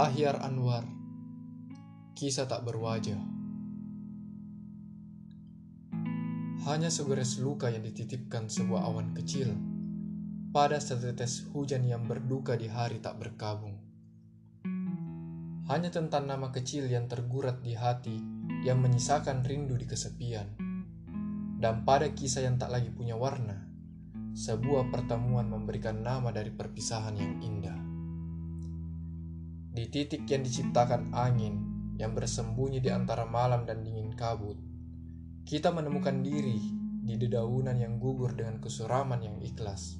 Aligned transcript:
Ahyar 0.00 0.40
Anwar 0.40 0.80
Kisah 2.16 2.48
tak 2.48 2.64
berwajah 2.64 3.20
Hanya 6.64 6.88
segores 6.88 7.36
luka 7.36 7.68
yang 7.68 7.84
dititipkan 7.84 8.48
sebuah 8.48 8.88
awan 8.88 9.12
kecil 9.12 9.52
pada 10.56 10.80
setetes 10.80 11.44
hujan 11.52 11.84
yang 11.84 12.08
berduka 12.08 12.56
di 12.56 12.72
hari 12.72 13.04
tak 13.04 13.20
berkabung. 13.20 13.76
Hanya 15.68 15.92
tentang 15.92 16.24
nama 16.24 16.48
kecil 16.48 16.88
yang 16.88 17.04
tergurat 17.04 17.60
di 17.60 17.76
hati 17.76 18.24
yang 18.64 18.80
menyisakan 18.80 19.44
rindu 19.44 19.76
di 19.76 19.84
kesepian. 19.84 20.48
Dan 21.60 21.84
pada 21.84 22.08
kisah 22.08 22.48
yang 22.48 22.56
tak 22.56 22.72
lagi 22.72 22.88
punya 22.88 23.20
warna, 23.20 23.68
sebuah 24.32 24.88
pertemuan 24.88 25.44
memberikan 25.44 26.00
nama 26.00 26.32
dari 26.32 26.48
perpisahan 26.48 27.20
yang 27.20 27.36
indah. 27.44 27.89
Di 29.70 29.86
titik 29.86 30.26
yang 30.26 30.42
diciptakan 30.42 31.14
angin 31.14 31.54
yang 31.94 32.10
bersembunyi 32.10 32.82
di 32.82 32.90
antara 32.90 33.22
malam 33.22 33.62
dan 33.62 33.86
dingin 33.86 34.10
kabut, 34.18 34.58
kita 35.46 35.70
menemukan 35.70 36.26
diri 36.26 36.58
di 37.06 37.14
dedaunan 37.14 37.78
yang 37.78 38.02
gugur 38.02 38.34
dengan 38.34 38.58
kesuraman 38.58 39.22
yang 39.22 39.38
ikhlas. 39.38 39.98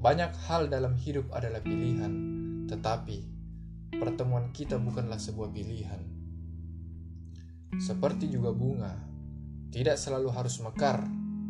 Banyak 0.00 0.32
hal 0.48 0.72
dalam 0.72 0.96
hidup 0.96 1.28
adalah 1.32 1.60
pilihan, 1.60 2.12
tetapi 2.72 3.18
pertemuan 4.00 4.52
kita 4.56 4.80
bukanlah 4.80 5.20
sebuah 5.20 5.52
pilihan. 5.52 6.00
Seperti 7.76 8.32
juga 8.32 8.56
bunga, 8.56 8.96
tidak 9.72 10.00
selalu 10.00 10.32
harus 10.32 10.56
mekar 10.64 11.04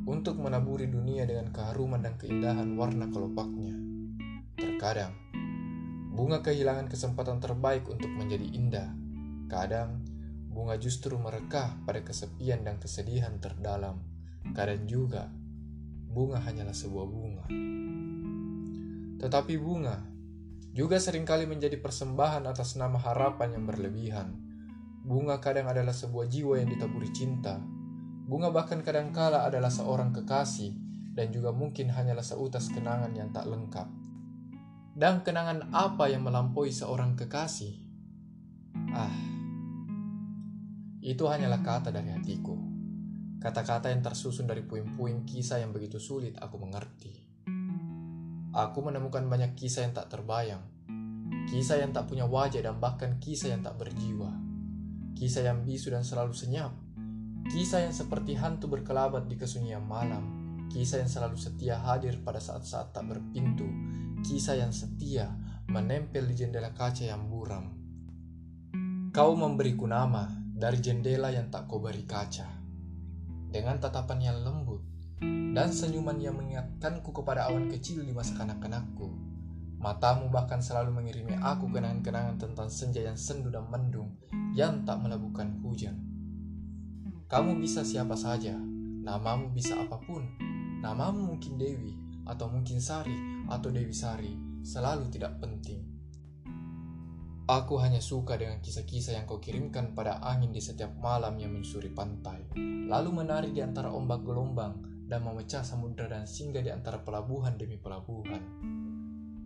untuk 0.06 0.38
menaburi 0.38 0.90
dunia 0.90 1.26
dengan 1.26 1.54
keharuman 1.54 2.02
dan 2.02 2.18
keindahan 2.18 2.74
warna 2.74 3.06
kelopaknya. 3.10 3.74
Terkadang, 4.58 5.14
bunga 6.16 6.40
kehilangan 6.40 6.88
kesempatan 6.88 7.44
terbaik 7.44 7.84
untuk 7.92 8.08
menjadi 8.08 8.48
indah. 8.56 8.88
Kadang, 9.52 10.00
bunga 10.48 10.80
justru 10.80 11.20
merekah 11.20 11.76
pada 11.84 12.00
kesepian 12.00 12.64
dan 12.64 12.80
kesedihan 12.80 13.36
terdalam. 13.36 14.00
Kadang 14.56 14.88
juga, 14.88 15.28
bunga 16.08 16.40
hanyalah 16.40 16.72
sebuah 16.72 17.04
bunga. 17.04 17.44
Tetapi 19.20 19.54
bunga 19.60 20.00
juga 20.72 20.96
sering 20.96 21.28
kali 21.28 21.44
menjadi 21.44 21.76
persembahan 21.76 22.48
atas 22.48 22.80
nama 22.80 22.96
harapan 22.96 23.60
yang 23.60 23.64
berlebihan. 23.68 24.28
Bunga 25.04 25.36
kadang 25.44 25.68
adalah 25.68 25.92
sebuah 25.92 26.32
jiwa 26.32 26.56
yang 26.56 26.72
ditaburi 26.72 27.12
cinta. 27.12 27.60
Bunga 28.26 28.48
bahkan 28.48 28.80
kadangkala 28.80 29.44
adalah 29.44 29.68
seorang 29.68 30.16
kekasih 30.16 30.72
dan 31.12 31.28
juga 31.28 31.52
mungkin 31.52 31.92
hanyalah 31.92 32.24
seutas 32.24 32.72
kenangan 32.72 33.12
yang 33.12 33.32
tak 33.36 33.48
lengkap. 33.48 34.05
Dan 34.96 35.20
kenangan 35.20 35.76
apa 35.76 36.08
yang 36.08 36.24
melampaui 36.24 36.72
seorang 36.72 37.20
kekasih? 37.20 37.76
Ah, 38.96 39.12
itu 41.04 41.20
hanyalah 41.28 41.60
kata 41.60 41.92
dari 41.92 42.16
hatiku. 42.16 42.56
Kata-kata 43.36 43.92
yang 43.92 44.00
tersusun 44.00 44.48
dari 44.48 44.64
puing-puing 44.64 45.28
kisah 45.28 45.60
yang 45.60 45.76
begitu 45.76 46.00
sulit 46.00 46.40
aku 46.40 46.56
mengerti. 46.56 47.12
Aku 48.56 48.80
menemukan 48.80 49.20
banyak 49.28 49.52
kisah 49.52 49.84
yang 49.84 49.92
tak 49.92 50.08
terbayang. 50.08 50.64
Kisah 51.44 51.76
yang 51.76 51.92
tak 51.92 52.08
punya 52.08 52.24
wajah 52.24 52.64
dan 52.64 52.80
bahkan 52.80 53.20
kisah 53.20 53.52
yang 53.52 53.60
tak 53.60 53.76
berjiwa. 53.76 54.32
Kisah 55.12 55.44
yang 55.44 55.60
bisu 55.60 55.92
dan 55.92 56.08
selalu 56.08 56.32
senyap. 56.32 56.72
Kisah 57.52 57.84
yang 57.84 57.92
seperti 57.92 58.32
hantu 58.32 58.72
berkelabat 58.72 59.28
di 59.28 59.36
kesunyian 59.36 59.84
malam. 59.84 60.24
Kisah 60.72 61.04
yang 61.04 61.12
selalu 61.12 61.36
setia 61.36 61.76
hadir 61.84 62.16
pada 62.24 62.40
saat-saat 62.40 62.96
tak 62.96 63.04
berpintu. 63.12 63.68
Kisah 64.24 64.56
yang 64.56 64.72
setia 64.72 65.28
menempel 65.68 66.24
di 66.30 66.34
jendela 66.38 66.72
kaca 66.72 67.04
yang 67.04 67.28
buram. 67.28 67.74
Kau 69.12 69.36
memberiku 69.36 69.84
nama, 69.84 70.30
dari 70.56 70.80
jendela 70.80 71.28
yang 71.28 71.52
tak 71.52 71.68
kau 71.68 71.82
beri 71.82 72.08
kaca. 72.08 72.48
Dengan 73.52 73.76
tatapan 73.76 74.32
yang 74.32 74.38
lembut 74.40 74.80
dan 75.56 75.72
senyuman 75.72 76.20
yang 76.20 76.36
mengingatkanku 76.36 77.12
kepada 77.12 77.48
awan 77.48 77.68
kecil 77.72 78.04
di 78.04 78.12
masa 78.12 78.36
kanak-kanakku. 78.36 79.08
Matamu 79.76 80.32
bahkan 80.32 80.64
selalu 80.64 80.96
mengirimi 80.96 81.36
aku 81.36 81.68
kenangan-kenangan 81.68 82.40
tentang 82.40 82.68
senja 82.72 83.04
yang 83.04 83.16
sendu 83.16 83.52
dan 83.52 83.68
mendung 83.68 84.16
yang 84.56 84.84
tak 84.88 85.00
melabuhkan 85.00 85.60
hujan. 85.60 86.00
Kamu 87.28 87.60
bisa 87.60 87.84
siapa 87.84 88.16
saja, 88.16 88.56
namamu 89.04 89.52
bisa 89.52 89.76
apa 89.76 90.00
pun. 90.00 90.24
Namamu 90.80 91.36
mungkin 91.36 91.60
Dewi, 91.60 92.05
atau 92.26 92.50
mungkin 92.50 92.82
Sari, 92.82 93.46
atau 93.46 93.70
Dewi 93.70 93.94
Sari, 93.94 94.62
selalu 94.66 95.08
tidak 95.08 95.38
penting. 95.38 95.96
Aku 97.46 97.78
hanya 97.78 98.02
suka 98.02 98.34
dengan 98.34 98.58
kisah-kisah 98.58 99.14
yang 99.14 99.24
kau 99.30 99.38
kirimkan 99.38 99.94
pada 99.94 100.18
angin 100.18 100.50
di 100.50 100.58
setiap 100.58 100.98
malam 100.98 101.38
yang 101.38 101.54
menyusuri 101.54 101.94
pantai, 101.94 102.42
lalu 102.90 103.22
menari 103.22 103.54
di 103.54 103.62
antara 103.62 103.94
ombak 103.94 104.26
gelombang 104.26 104.82
dan 105.06 105.22
memecah 105.22 105.62
samudera 105.62 106.18
dan 106.18 106.26
singgah 106.26 106.66
di 106.66 106.74
antara 106.74 107.06
pelabuhan 107.06 107.54
demi 107.54 107.78
pelabuhan. 107.78 108.42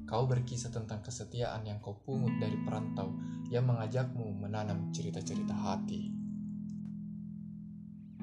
Kau 0.08 0.24
berkisah 0.24 0.72
tentang 0.72 1.04
kesetiaan 1.04 1.68
yang 1.68 1.78
kau 1.84 2.00
pungut 2.00 2.32
dari 2.40 2.56
perantau 2.64 3.12
yang 3.52 3.68
mengajakmu 3.68 4.32
menanam 4.32 4.88
cerita-cerita 4.96 5.52
hati. 5.52 6.08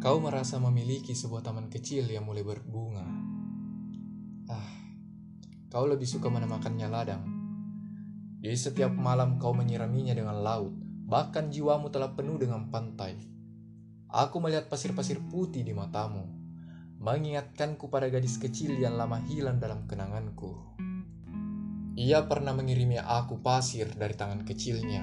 Kau 0.01 0.17
merasa 0.17 0.57
memiliki 0.57 1.13
sebuah 1.13 1.46
taman 1.46 1.69
kecil 1.69 2.09
yang 2.09 2.25
mulai 2.25 2.41
berbunga. 2.41 3.36
Ah, 4.47 4.68
kau 5.68 5.84
lebih 5.88 6.08
suka 6.08 6.31
menamakannya 6.31 6.88
ladang 6.88 7.38
di 8.38 8.53
setiap 8.53 8.94
malam 8.94 9.41
kau 9.41 9.52
menyiraminya 9.52 10.13
dengan 10.13 10.40
laut, 10.46 10.72
bahkan 11.09 11.50
jiwamu 11.50 11.90
telah 11.90 12.13
penuh 12.13 12.38
dengan 12.38 12.69
pantai. 12.69 13.18
Aku 14.08 14.38
melihat 14.40 14.69
pasir-pasir 14.69 15.19
putih 15.25 15.66
di 15.66 15.74
matamu, 15.74 16.24
mengingatkanku 17.02 17.90
pada 17.90 18.08
gadis 18.13 18.38
kecil 18.38 18.78
yang 18.78 18.96
lama 18.96 19.19
hilang 19.25 19.58
dalam 19.58 19.90
kenanganku. 19.90 20.53
Ia 21.97 22.29
pernah 22.29 22.53
mengirimi 22.53 23.02
aku 23.02 23.41
pasir 23.41 23.90
dari 23.90 24.14
tangan 24.14 24.46
kecilnya, 24.46 25.02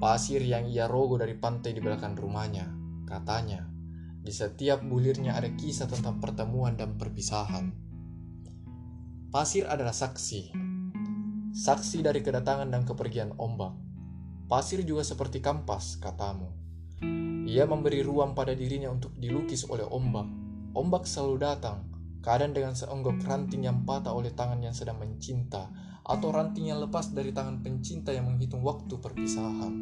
pasir 0.00 0.40
yang 0.40 0.64
ia 0.64 0.88
rogo 0.88 1.20
dari 1.20 1.36
pantai 1.36 1.76
di 1.76 1.84
belakang 1.84 2.16
rumahnya. 2.16 2.64
Katanya, 3.04 3.68
di 4.24 4.32
setiap 4.32 4.80
bulirnya 4.80 5.36
ada 5.36 5.52
kisah 5.52 5.84
tentang 5.84 6.16
pertemuan 6.16 6.80
dan 6.80 6.96
perpisahan. 6.96 7.89
Pasir 9.30 9.62
adalah 9.70 9.94
saksi, 9.94 10.50
saksi 11.54 12.02
dari 12.02 12.18
kedatangan 12.18 12.66
dan 12.66 12.82
kepergian 12.82 13.30
ombak. 13.38 13.78
Pasir 14.50 14.82
juga 14.82 15.06
seperti 15.06 15.38
kampas, 15.38 16.02
katamu. 16.02 16.50
Ia 17.46 17.62
memberi 17.62 18.02
ruang 18.02 18.34
pada 18.34 18.58
dirinya 18.58 18.90
untuk 18.90 19.14
dilukis 19.14 19.70
oleh 19.70 19.86
ombak. 19.86 20.26
Ombak 20.74 21.06
selalu 21.06 21.46
datang, 21.46 21.86
kadang 22.26 22.50
dengan 22.50 22.74
seonggok 22.74 23.22
ranting 23.22 23.70
yang 23.70 23.86
patah 23.86 24.10
oleh 24.10 24.34
tangan 24.34 24.66
yang 24.66 24.74
sedang 24.74 24.98
mencinta, 24.98 25.70
atau 26.02 26.34
ranting 26.34 26.74
yang 26.74 26.82
lepas 26.82 27.14
dari 27.14 27.30
tangan 27.30 27.62
pencinta 27.62 28.10
yang 28.10 28.26
menghitung 28.26 28.66
waktu 28.66 28.98
perpisahan. 28.98 29.74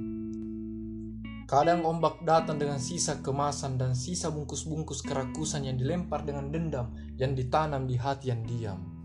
Kadang 1.49 1.89
ombak 1.89 2.21
datang 2.21 2.61
dengan 2.61 2.77
sisa 2.77 3.25
kemasan 3.25 3.81
dan 3.81 3.97
sisa 3.97 4.29
bungkus-bungkus 4.29 5.01
kerakusan 5.01 5.65
yang 5.65 5.81
dilempar 5.81 6.29
dengan 6.29 6.53
dendam 6.53 6.93
yang 7.17 7.33
ditanam 7.33 7.89
di 7.89 7.97
hati 7.97 8.29
yang 8.29 8.45
diam. 8.45 8.98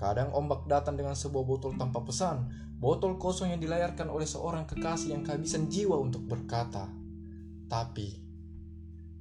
Kadang 0.00 0.32
ombak 0.32 0.64
datang 0.64 0.96
dengan 0.96 1.12
sebuah 1.12 1.44
botol 1.44 1.76
tanpa 1.76 2.00
pesan, 2.00 2.48
botol 2.80 3.20
kosong 3.20 3.52
yang 3.52 3.60
dilayarkan 3.60 4.08
oleh 4.08 4.24
seorang 4.24 4.64
kekasih 4.64 5.12
yang 5.12 5.20
kehabisan 5.20 5.68
jiwa 5.68 6.00
untuk 6.00 6.24
berkata. 6.24 6.88
Tapi, 7.68 8.16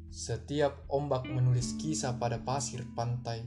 setiap 0.08 0.88
ombak 0.88 1.28
menulis 1.28 1.76
kisah 1.76 2.16
pada 2.16 2.40
pasir 2.40 2.88
pantai, 2.96 3.44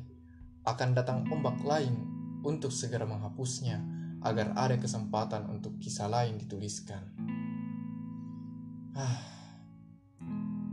akan 0.68 0.92
datang 0.92 1.24
ombak 1.32 1.56
lain 1.64 2.04
untuk 2.44 2.68
segera 2.68 3.08
menghapusnya 3.08 3.80
agar 4.20 4.52
ada 4.52 4.76
kesempatan 4.76 5.48
untuk 5.48 5.80
kisah 5.80 6.12
lain 6.12 6.36
dituliskan. 6.36 7.16
Ah, 8.92 9.24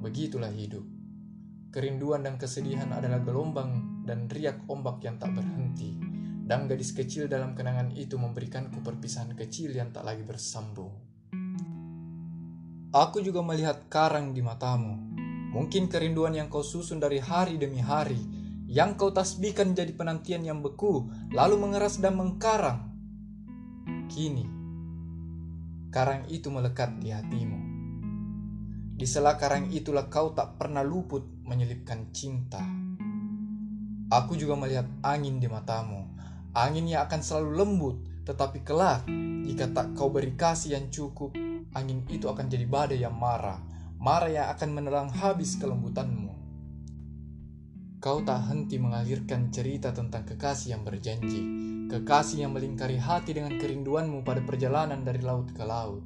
begitulah 0.04 0.52
hidup. 0.52 0.84
Kerinduan 1.72 2.28
dan 2.28 2.36
kesedihan 2.36 2.92
adalah 2.92 3.24
gelombang 3.24 4.04
dan 4.04 4.28
riak 4.28 4.68
ombak 4.68 5.00
yang 5.08 5.16
tak 5.16 5.32
berhenti 5.32 6.09
dan 6.50 6.66
gadis 6.66 6.98
kecil 6.98 7.30
dalam 7.30 7.54
kenangan 7.54 7.94
itu 7.94 8.18
memberikanku 8.18 8.82
perpisahan 8.82 9.38
kecil 9.38 9.70
yang 9.70 9.94
tak 9.94 10.02
lagi 10.02 10.26
bersambung. 10.26 10.90
Aku 12.90 13.22
juga 13.22 13.46
melihat 13.46 13.86
karang 13.86 14.34
di 14.34 14.42
matamu. 14.42 14.98
Mungkin 15.54 15.86
kerinduan 15.94 16.34
yang 16.34 16.50
kau 16.50 16.66
susun 16.66 16.98
dari 16.98 17.22
hari 17.22 17.62
demi 17.62 17.78
hari, 17.78 18.18
yang 18.66 18.98
kau 18.98 19.14
tasbihkan 19.14 19.78
jadi 19.78 19.94
penantian 19.94 20.42
yang 20.42 20.66
beku, 20.66 21.06
lalu 21.30 21.62
mengeras 21.62 22.02
dan 22.02 22.18
mengkarang. 22.18 22.98
Kini, 24.10 24.50
karang 25.94 26.26
itu 26.34 26.50
melekat 26.50 26.98
di 26.98 27.14
hatimu. 27.14 27.62
Di 28.98 29.06
sela 29.06 29.38
karang 29.38 29.70
itulah 29.70 30.10
kau 30.10 30.34
tak 30.34 30.58
pernah 30.58 30.82
luput 30.82 31.46
menyelipkan 31.46 32.10
cinta. 32.10 32.66
Aku 34.10 34.34
juga 34.34 34.58
melihat 34.58 34.90
angin 35.06 35.38
di 35.38 35.46
matamu, 35.46 36.19
Anginnya 36.54 37.06
akan 37.06 37.22
selalu 37.22 37.52
lembut, 37.56 37.98
Tetapi 38.30 38.62
kelak, 38.62 39.10
jika 39.50 39.74
tak 39.74 39.98
kau 39.98 40.14
beri 40.14 40.38
kasih 40.38 40.78
yang 40.78 40.94
cukup, 40.94 41.34
angin 41.74 42.06
itu 42.14 42.30
akan 42.30 42.46
jadi 42.46 42.70
badai 42.70 43.02
yang 43.02 43.18
marah, 43.18 43.58
marah 43.98 44.30
yang 44.30 44.48
akan 44.54 44.70
menerang 44.70 45.10
habis 45.10 45.58
kelembutanmu. 45.58 46.30
Kau 47.98 48.22
tak 48.22 48.46
henti 48.46 48.78
mengalirkan 48.78 49.50
cerita 49.50 49.90
tentang 49.90 50.30
kekasih 50.30 50.78
yang 50.78 50.86
berjanji, 50.86 51.42
kekasih 51.90 52.46
yang 52.46 52.54
melingkari 52.54 53.02
hati 53.02 53.34
dengan 53.34 53.58
kerinduanmu 53.58 54.22
pada 54.22 54.46
perjalanan 54.46 55.02
dari 55.02 55.26
laut 55.26 55.50
ke 55.50 55.66
laut. 55.66 56.06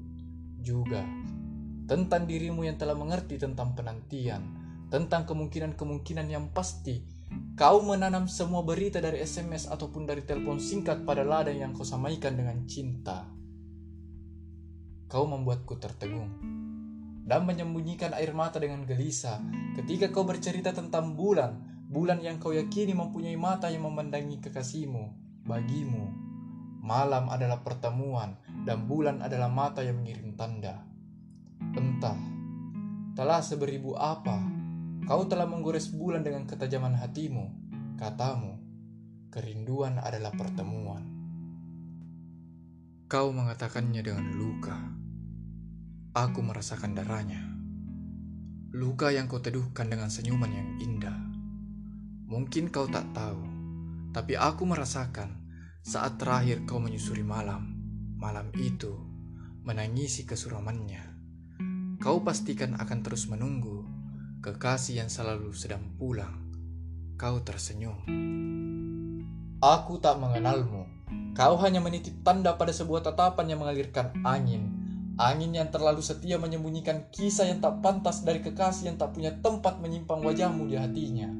Juga, 0.63 1.03
tentang 1.85 2.23
dirimu 2.23 2.63
yang 2.63 2.79
telah 2.79 2.95
mengerti 2.95 3.35
tentang 3.35 3.75
penantian, 3.75 4.41
tentang 4.87 5.27
kemungkinan-kemungkinan 5.27 6.31
yang 6.31 6.49
pasti. 6.55 7.03
Kau 7.53 7.85
menanam 7.85 8.25
semua 8.25 8.65
berita 8.65 8.97
dari 8.97 9.21
SMS 9.21 9.69
ataupun 9.69 10.09
dari 10.09 10.25
telepon 10.25 10.57
singkat 10.57 11.05
pada 11.05 11.21
ladang 11.21 11.61
yang 11.61 11.69
kau 11.69 11.85
samaikan 11.85 12.33
dengan 12.33 12.65
cinta. 12.65 13.29
Kau 15.05 15.29
membuatku 15.29 15.77
tertegun 15.77 16.33
dan 17.23 17.47
menyembunyikan 17.47 18.11
air 18.17 18.35
mata 18.35 18.59
dengan 18.59 18.83
gelisah 18.83 19.39
ketika 19.79 20.11
kau 20.11 20.27
bercerita 20.27 20.73
tentang 20.73 21.15
bulan, 21.15 21.85
bulan 21.87 22.19
yang 22.19 22.41
kau 22.41 22.51
yakini 22.51 22.97
mempunyai 22.97 23.37
mata 23.37 23.71
yang 23.71 23.85
memandangi 23.85 24.41
kekasihmu, 24.41 25.03
bagimu. 25.45 26.09
Malam 26.83 27.31
adalah 27.31 27.63
pertemuan 27.63 28.35
dan 28.67 28.89
bulan 28.89 29.23
adalah 29.23 29.47
mata 29.47 29.85
yang 29.85 30.03
mengirim 30.03 30.35
tanda. 30.35 30.83
Entah, 31.77 32.19
telah 33.15 33.39
seberibu 33.39 33.95
apa 33.95 34.52
Kau 35.03 35.27
telah 35.27 35.43
menggores 35.43 35.91
bulan 35.91 36.23
dengan 36.23 36.47
ketajaman 36.47 36.95
hatimu, 36.95 37.51
katamu, 37.99 38.55
kerinduan 39.35 39.99
adalah 39.99 40.31
pertemuan. 40.31 41.03
Kau 43.11 43.35
mengatakannya 43.35 43.99
dengan 43.99 44.31
luka. 44.31 44.79
Aku 46.15 46.39
merasakan 46.39 46.95
darahnya. 46.95 47.43
Luka 48.71 49.11
yang 49.11 49.27
kau 49.27 49.43
teduhkan 49.43 49.91
dengan 49.91 50.07
senyuman 50.07 50.47
yang 50.47 50.69
indah. 50.79 51.19
Mungkin 52.31 52.71
kau 52.71 52.87
tak 52.87 53.11
tahu, 53.11 53.43
tapi 54.15 54.39
aku 54.39 54.63
merasakan 54.63 55.35
saat 55.83 56.15
terakhir 56.15 56.63
kau 56.63 56.79
menyusuri 56.79 57.27
malam. 57.27 57.75
Malam 58.15 58.55
itu 58.55 58.95
menangisi 59.67 60.23
kesuramannya. 60.23 61.11
Kau 61.99 62.23
pastikan 62.23 62.79
akan 62.79 62.99
terus 63.03 63.27
menunggu 63.27 64.02
kekasih 64.43 64.99
yang 64.99 65.07
selalu 65.07 65.55
sedang 65.55 65.95
pulang, 65.95 66.35
kau 67.15 67.39
tersenyum. 67.39 67.95
Aku 69.63 70.03
tak 70.03 70.19
mengenalmu. 70.19 70.83
Kau 71.31 71.55
hanya 71.63 71.79
menitip 71.79 72.11
tanda 72.27 72.59
pada 72.59 72.75
sebuah 72.75 73.07
tatapan 73.07 73.55
yang 73.55 73.63
mengalirkan 73.63 74.11
angin. 74.27 74.67
Angin 75.15 75.55
yang 75.55 75.71
terlalu 75.71 76.03
setia 76.03 76.35
menyembunyikan 76.35 77.07
kisah 77.07 77.47
yang 77.47 77.63
tak 77.63 77.79
pantas 77.79 78.27
dari 78.27 78.43
kekasih 78.43 78.91
yang 78.91 78.99
tak 78.99 79.15
punya 79.15 79.31
tempat 79.39 79.79
menyimpang 79.79 80.19
wajahmu 80.19 80.67
di 80.67 80.75
hatinya. 80.75 81.31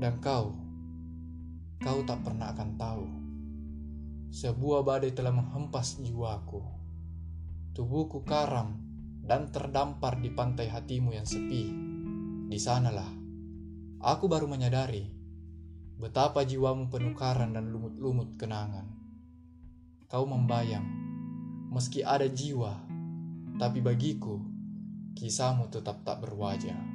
Dan 0.00 0.16
kau, 0.24 0.56
kau 1.84 2.00
tak 2.08 2.24
pernah 2.24 2.56
akan 2.56 2.70
tahu. 2.80 3.06
Sebuah 4.32 4.80
badai 4.80 5.12
telah 5.12 5.36
menghempas 5.36 6.00
jiwaku. 6.00 6.64
Tubuhku 7.76 8.24
karam 8.24 8.91
dan 9.22 9.54
terdampar 9.54 10.18
di 10.18 10.34
pantai 10.34 10.66
hatimu 10.66 11.14
yang 11.14 11.24
sepi. 11.24 11.70
Di 12.50 12.58
sanalah 12.58 13.08
aku 14.02 14.26
baru 14.26 14.50
menyadari 14.50 15.06
betapa 15.96 16.42
jiwamu 16.42 16.90
penukaran 16.90 17.54
dan 17.54 17.70
lumut-lumut 17.70 18.34
kenangan. 18.34 18.90
Kau 20.10 20.28
membayang, 20.28 20.84
meski 21.72 22.04
ada 22.04 22.26
jiwa, 22.28 22.76
tapi 23.56 23.80
bagiku 23.80 24.42
kisahmu 25.16 25.70
tetap 25.72 26.02
tak 26.04 26.20
berwajah. 26.20 26.91